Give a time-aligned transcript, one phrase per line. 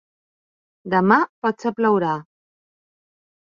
[0.93, 2.17] Demà potser plourà.